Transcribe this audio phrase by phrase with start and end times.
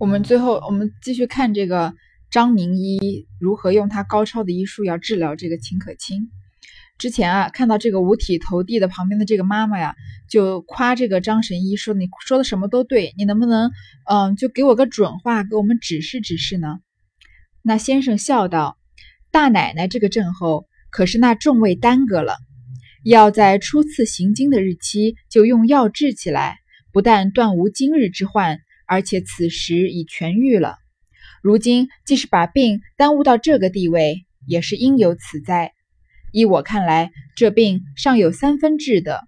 [0.00, 1.92] 我们最后我们继续看这个
[2.30, 6.30] 张明一如何用他高超的医术要治疗这个秦可卿。
[6.96, 9.94] 之前啊，看到这个五体投地的旁边的这个妈妈呀，
[10.30, 13.70] 就夸这个张神医说：“你说的什么都对，你能不能
[14.10, 16.78] 嗯，就给我个准话，给我们指示指示呢？”
[17.60, 18.78] 那先生笑道
[19.30, 22.38] ：“大奶奶这个症候，可是那众位耽搁了，
[23.04, 26.56] 要在初次行经的日期就用药治起来，
[26.90, 28.60] 不但断无今日之患，
[28.90, 30.74] 而且此时已痊愈了。
[31.44, 35.72] 如今即是把病耽误到这个地位，也是应有此哉。”
[36.32, 39.20] 依我看来，这病尚有三分治的。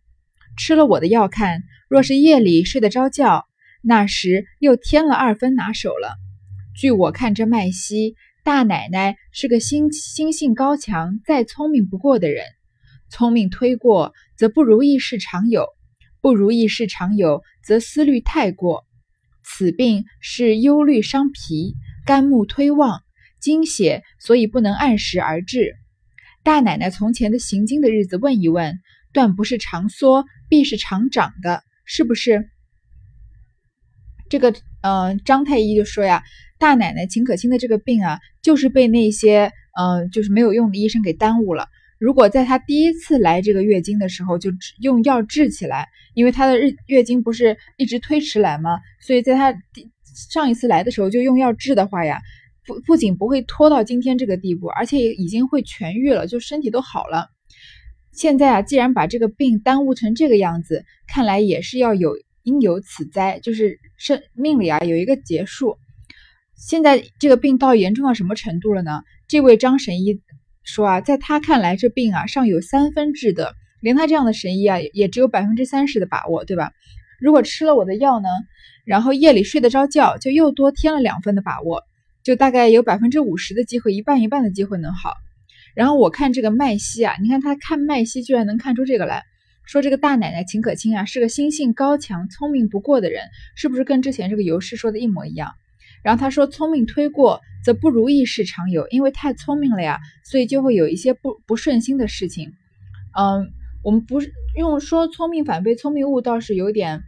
[0.58, 3.46] 吃了我的药，看若是夜里睡得着觉，
[3.82, 6.16] 那时又添了二分拿手了。
[6.74, 12.44] 据我看，这麦西大奶奶是个心心性高强、再聪明不过的人。
[13.10, 15.64] 聪明推过，则不如意事常有；
[16.20, 18.84] 不如意事常有，则思虑太过。
[19.44, 21.74] 此病是忧虑伤脾，
[22.04, 23.02] 肝木推旺，
[23.40, 25.74] 精血，所以不能按时而治。
[26.42, 28.80] 大奶奶从前的行经的日子问一问，
[29.12, 32.48] 断不是常缩，必是常长的，是不是？
[34.28, 36.22] 这个，嗯，张太医就说呀，
[36.58, 41.68] 大奶奶秦可卿的这个病啊，就是被那些，嗯，就是没有用的医生给耽误了。
[42.02, 44.50] 如果在她第一次来这个月经的时候就
[44.80, 48.80] 用药治起来，因为她的日月经不是一直推迟来吗？
[49.00, 49.54] 所以在她
[50.28, 52.20] 上一次来的时候就用药治的话呀。
[52.64, 57.28] 不不仅不会拖到今天这个地步，而且已经会痊愈了，就身体都好了。
[58.12, 65.76] 现在啊，既然把这个病耽误成这个样子，看来也是要有应有此灾，就是生命里啊有一个结束。
[66.56, 69.02] 现在这个病到严重到什么程度了呢？
[69.26, 70.20] 这位张神医
[70.64, 76.72] 说啊，在他看来，这病啊尚有三分治的，连他这样的神医啊也只有百分之三十的把握，对吧？
[77.20, 78.28] 如果吃了我的药呢，
[78.84, 81.82] 然后夜里睡得着觉，就又多添了两分的把握。
[82.24, 85.14] 就大概有百分之五十的机会，一半一半的机会能好。
[85.74, 89.24] 然后我看这个麦西啊，你看他看麦西，居然能看出这个来
[89.66, 93.24] 说，这个大奶奶秦可卿啊是个心性高强、聪明不过的人，
[93.56, 95.50] 是不是跟之前这个尤氏说的一模一样？
[96.02, 102.52] 然后他说聪明推过，则不如意事常有，因为太聪明了呀，所以就会有一些不不顺心的事情。
[103.16, 103.50] 嗯，
[103.82, 107.02] 我们不是用说聪明反被聪明误，倒是有点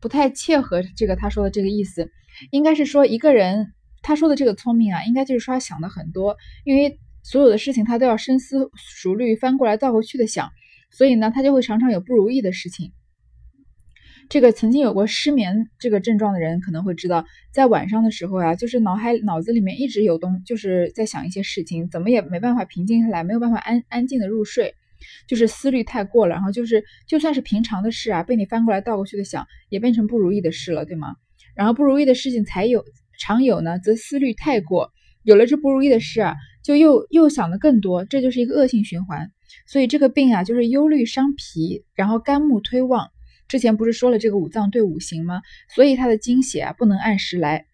[0.00, 2.10] 不太切合这个他说的这个意思，
[2.50, 3.72] 应该是说一个人。
[4.06, 10.50] 他说的这个聪明啊，应该就是说他想的很多，因为所有的事情他都要深思熟虑、翻过来倒过去的想，
[10.90, 12.92] 所以呢，他就会常常有不如意的事情。
[14.28, 24.74] 这个曾经有过失眠这个症状的人可能会知道，在晚上的时候呀，就是脑海脑子里面一直有东，就是在想一些事情，怎么也没办法平静下来，没有办法安安静的入睡，
[25.28, 31.16] 就是思虑太过了，然后就是就算是平常的事啊，被你翻过来倒过去的想，也变成不如意的事了，对吗？
[31.54, 32.84] 然后不如意的事情才有。
[33.16, 34.90] 常有呢，则思虑太过，
[35.22, 39.30] 有了这不如意的事啊，就又又想的更多，这就是一个恶性循环。
[39.68, 43.10] 所以这个病啊，就是忧虑伤脾，然后肝木推旺。
[43.48, 45.42] 之前不是说了这个五脏对五行吗？
[45.74, 47.66] 所以他的经血啊不能按时来。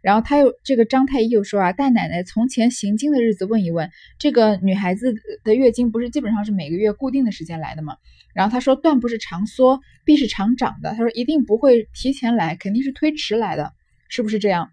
[0.00, 5.12] 然后他又这个张太医又说啊，大奶奶从前行经的日子问一问，这个女孩子
[5.42, 7.96] 的月经不是基本上是每个月固定的时间来的吗？
[8.32, 10.92] 然后他说断不是常缩，必是常长的。
[10.92, 13.72] 他说一定不会提前来，肯定是推迟来的，
[14.08, 14.70] 是不是这样？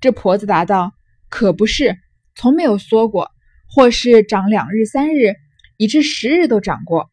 [0.00, 0.94] 这婆子答道
[1.28, 1.98] ：“可不是，
[2.34, 3.30] 从没有缩过，
[3.68, 5.34] 或是长两日、三日，
[5.76, 7.10] 以至十日都长过。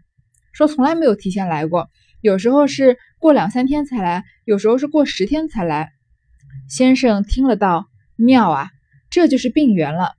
[0.53, 1.89] 说从来没有提前来过，
[2.23, 5.91] 有时候是过两三天才来，有时候是过十天才来。”
[6.71, 8.69] 先生听了道：“妙啊，
[9.09, 10.13] 这就是病源了。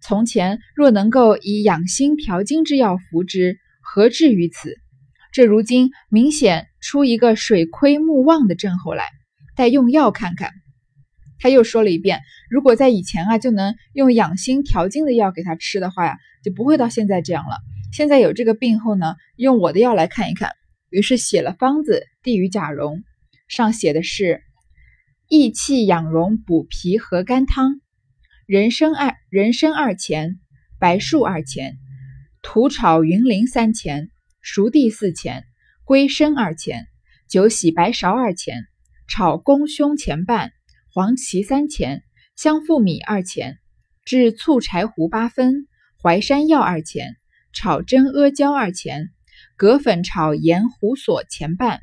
[0.00, 4.78] 从前若能够以养心调经之药服之，何至于此？
[5.34, 9.04] 这如今明显出一个水亏木旺的症候来，
[9.54, 10.52] 待用药看看。”
[11.38, 17.58] 他又说了一遍，如果在以前啊，就能用养心调经的药给他吃的话呀，就不会到现在这样了。
[17.92, 20.52] 现在有这个病后呢，用我的药来看一看。
[20.90, 23.02] 于是写了方子递与贾蓉，
[23.48, 24.42] 上写的是：
[25.28, 27.80] 益气养荣补脾和肝汤，
[28.46, 30.40] 人参二人参二钱，
[30.78, 31.78] 白术二钱，
[32.42, 34.10] 土炒云苓三钱，
[34.42, 35.44] 熟地四钱，
[35.84, 36.88] 归参二钱，
[37.28, 38.64] 酒洗白芍二钱，
[39.08, 40.52] 炒宫胸前半。
[40.92, 42.02] 黄芪三钱，
[42.34, 43.60] 香附米二钱，
[44.04, 45.68] 制醋柴胡八分，
[46.02, 47.14] 淮山药二钱，
[47.52, 49.10] 炒真阿胶二钱，
[49.60, 51.82] 葛粉炒盐胡索前半，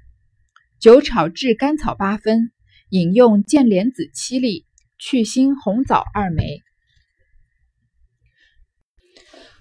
[0.80, 2.52] 酒炒炙甘草八分，
[2.90, 4.66] 饮用见莲子七粒，
[4.98, 6.64] 去腥红枣二枚。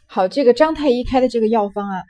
[0.06, 2.04] 好，这个张太医开的这个药方啊，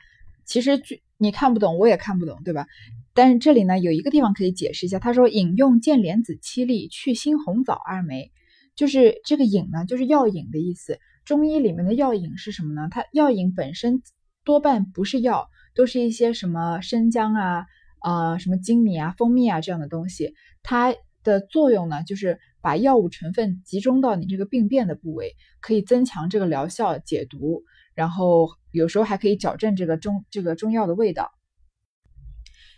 [0.45, 0.81] 其实
[1.17, 2.67] 你看不懂，我也看不懂，对吧？
[3.13, 8.31] 但是这里呢有一个地方可以解释一下，他说饮用见莲子七粒，去腥红枣二枚，
[8.77, 10.99] 就是这个饮呢就是药饮的意思。
[11.25, 12.87] 中医里面的药饮是什么呢？
[12.89, 14.01] 它药饮本身
[14.45, 17.65] 多半不是药，都是一些什么生姜啊、
[18.03, 20.33] 呃什么粳米啊、蜂蜜啊这样的东西，
[20.63, 27.63] 它的作用呢就是把药物成分集中到你这个病变的部位，可以增强这个疗效、解毒，
[27.93, 31.31] 然后有时候还可以矫正这个中这个中药的味道。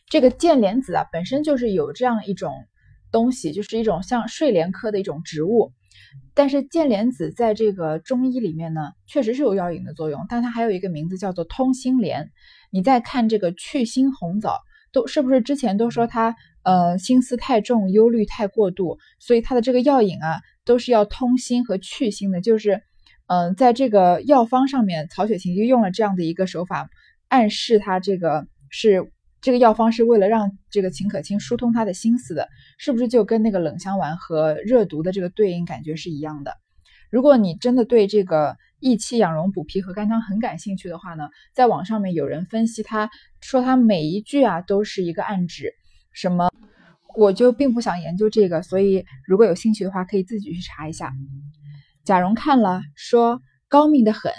[0.07, 2.51] 这个剑莲子啊，本身就是有这样一种
[3.11, 5.71] 东西，就是一种像睡莲科的一种植物。
[6.33, 12.29] 但是剑莲子在这个中医里面呢，确实是有药引的作用，但它还有一个名字叫做通心莲。
[12.71, 14.59] 你再看这个去心红枣，
[14.91, 22.81] 都是不是之前都说它呃心思太重，忧虑太过度，所以它的这个药引啊，都是要通心和去心的，就是
[23.27, 26.89] 嗯，在这个药方上面，曹雪芹就用了这样的一个手法，
[27.27, 29.11] 暗示它这个是。
[29.41, 32.47] 这个药方是为了让这个秦可卿疏通他的心思的，
[32.77, 36.53] 是不是就跟那个冷香丸和热毒的这个对应感觉是一样的？
[37.09, 43.09] 如果你真的对这个益气养荣补脾和肝汤很感兴趣的话呢，在网上面有人分析，他
[43.41, 45.73] 说他每一句啊都是一个暗指，
[46.13, 46.51] 什么？
[47.17, 51.11] 我就并不想研究这个，所以如果有兴趣的话，可以自己去查一下。
[52.05, 54.31] 贾蓉看了说高明的很，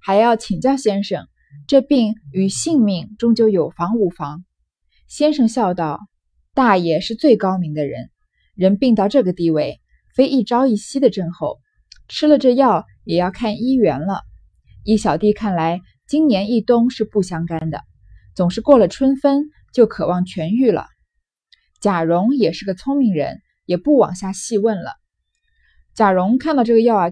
[0.00, 1.26] 还要请教先生，
[1.66, 4.44] 这病与性命终究有妨无妨？
[5.08, 6.00] 先生笑道
[6.52, 8.10] ：“大爷是最高明的人，
[8.54, 9.80] 人病到这个地位，
[10.14, 11.60] 非一朝一夕的症候，
[12.08, 14.20] 吃了这药也要看医缘了。
[14.84, 17.80] 依小弟看来，今年一冬是不相干的，
[18.34, 20.86] 总是过了春分就渴望痊愈了。”
[21.80, 24.92] 贾蓉也是个聪明人，也不往下细问了。
[25.94, 27.10] 贾蓉看到这个药啊，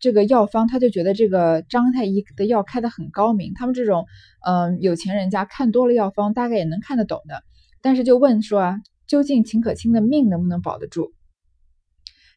[0.00, 3.52] 这个药方，他就觉得这个张太医的药开的很高明。
[3.54, 4.06] 他们这种，
[4.46, 7.42] 嗯，有钱人家看多了药方，大概也能看得懂的。
[7.82, 11.12] 但是就问说啊，究竟秦可卿的命能不能保得住？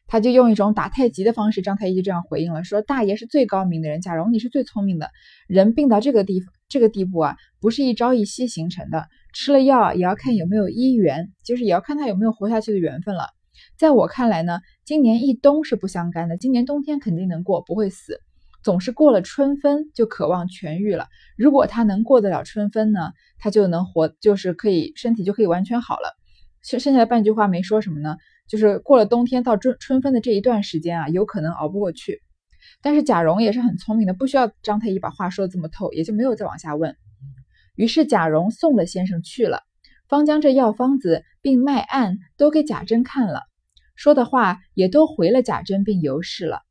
[0.08, 5.10] 他就用一种打太极的方式，张太医就这样回应了，说大爷是最高明的人，贾蓉你是最聪明的
[5.46, 13.28] 人，病到这个地方这个地步啊，不是一朝一夕形成的，吃了药也要看有没有医缘，就是也要看他有没有活下去的缘分了。
[13.76, 18.20] 在我看来呢，今年一冬是不相干的，今年冬天肯定能过，不会死。
[18.62, 21.08] 总是过了春分就渴望痊愈了。
[21.36, 26.16] 如果他能过得了春分呢，他就能活，就是可以身体就可以完全好了。
[26.62, 28.16] 剩剩下的半句话没说什么呢？
[28.48, 32.22] 就是过了冬天到春春分的这一段时间啊，有可能熬不过去。
[32.80, 36.96] 但是贾蓉也是很聪明的，不需要张太医把话说的这么透，也就没有再往下问。
[37.74, 39.62] 于是贾蓉送了先生去了，
[40.06, 43.42] 方将这药方子并脉案都给贾珍看了。
[43.94, 46.62] 说的话也都回了贾珍，并尤氏了。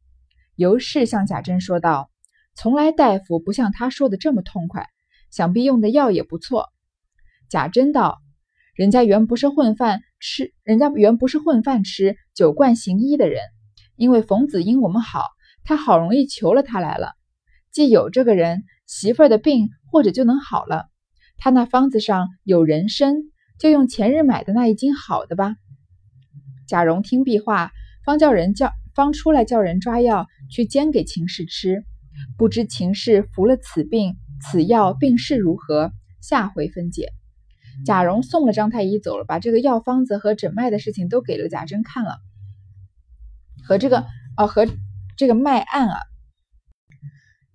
[0.56, 2.10] 尤氏向贾珍说道
[2.56, 4.88] ：“从来大夫不像他说的这么痛快，
[5.32, 6.70] 想必用的药也不错。”
[7.50, 8.20] 贾珍道
[8.76, 13.42] ：“人家原不是混饭吃，人家原不是混饭吃，酒惯行医的人。
[13.96, 15.26] 因为冯子英我们好，
[15.64, 17.14] 他好容易求了他来了。
[17.72, 20.88] 既有这个人，媳妇儿的病或者就能好了。
[21.38, 23.16] 他那方子上有人参，
[23.58, 25.56] 就用前日买的那一斤好的吧。”
[26.72, 27.74] 贾蓉听毕话，
[28.06, 31.84] 方叫人叫方出来叫人抓药去煎给秦氏吃。
[32.38, 35.92] 不知秦氏服了此病，此药病势如何？
[36.22, 37.10] 下回分解。
[37.86, 42.20] 贾蓉送了张太医走了，把这个药方子和诊脉的事情都给了贾珍看了，
[43.68, 44.06] 和这个
[44.38, 44.66] 啊和
[45.18, 46.00] 这个脉案啊，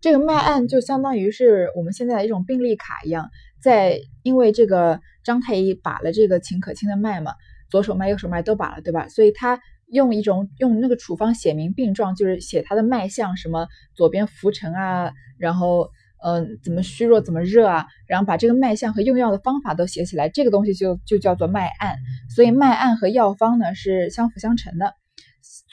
[0.02, 3.30] 这个脉案就相当于是我们现在的一种病历卡一样，
[3.62, 7.32] 在因为这个张太医把了这个秦可卿的脉嘛。
[7.70, 9.08] 左手脉、右手脉都把了，对吧？
[9.08, 15.90] 所以他用一种用那个处方写明病状，就是写他的脉象，什么左边浮沉啊，然后
[16.24, 21.96] 嗯怎么虚弱、怎么热啊，然后把这个脉象和用药的方法都写起来，这个东西就就叫做脉案。
[22.34, 24.94] 所以脉案和药方呢是相辅相成的，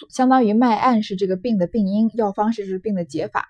[0.09, 3.49] 相当于脉案是这个病的病因，药方是这个病的解法。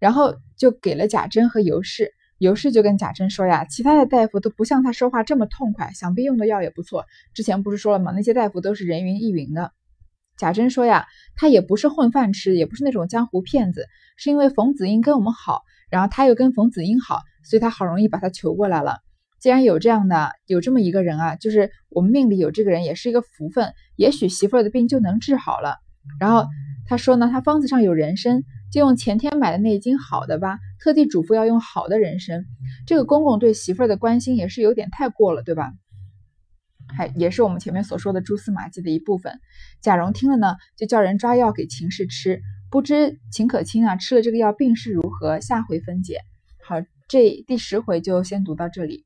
[0.00, 2.12] 然后就给了贾珍和尤氏。
[2.38, 7.04] 尤氏就跟贾珍说呀，其他的大夫都不像他说话这么痛快，想必用的药也不错。
[7.34, 8.12] 之前不是说了吗？
[8.14, 9.72] 那些大夫都是人云亦云的。
[10.36, 18.98] 贾珍说呀，他也不是混饭吃，也不是那种江湖骗子，是因为冯子英跟我们好，然后他又跟冯子英好，所以他好容易把他求过来了。
[19.40, 25.78] 既然有这样的，有这么一个人啊，就是我们命里有这个人，也是一个福分，也许媳妇儿的病就能治好了。
[26.20, 26.46] 然后
[26.86, 28.44] 他说呢，他方子上有人参。
[28.70, 32.44] 就用前天买的那一斤好的吧，特地嘱咐要用好的人参。
[32.86, 35.72] 这个公公对媳妇儿的关心也是有点太过了，对吧？
[36.96, 39.40] 还也是我们前面所说的蛛丝马迹的一部分。
[39.82, 42.40] 贾蓉听了呢，就叫人抓药给秦氏吃。
[42.70, 45.40] 不知秦可卿啊，吃了这个药病势如何？
[45.40, 46.20] 下回分解。
[46.66, 46.76] 好，
[47.08, 49.04] 这第十回就先读到这里。